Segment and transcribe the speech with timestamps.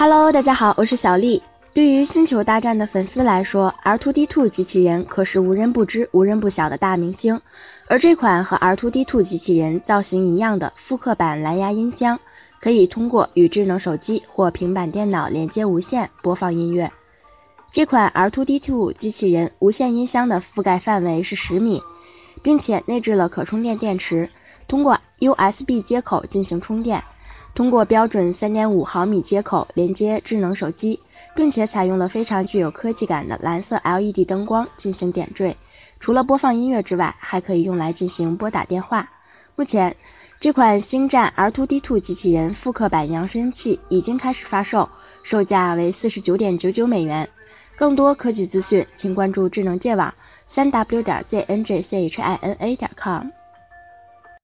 [0.00, 1.42] Hello，大家好，我是小丽。
[1.74, 7.38] 对于《星球大战》的粉丝来说，R2D2 机器人可是无人不知、无人不晓的大明星。
[7.86, 12.18] 而这款和 R2D2 机器人造型一样的复刻版蓝牙音箱，
[12.62, 16.90] 可以通过与智能手机或平板电脑连接无线播放音乐。
[17.70, 21.82] 这款 R2D2 机器人无线音箱的覆盖范围是十米，
[22.42, 24.30] 并且内置了可充电电池，
[24.66, 27.04] 通过 USB 接口进行充电。
[27.60, 30.98] 通过标准3.5毫米接口连接智能手机，
[31.36, 35.58] 并且采用了非常具有科技感的蓝色 LED 灯光进行点缀。
[36.00, 39.10] 除了播放音乐之外，还可以用来进行拨打电话。
[39.56, 39.94] 目前，
[40.40, 44.88] 这款星战 R2D2 机器人复刻版扬声器已经开始发售，
[45.22, 47.28] 售价为49.99美元。
[47.76, 50.14] 更多科技资讯，请关注智能界网
[50.50, 53.26] ，3w 点 zngchina 点 com。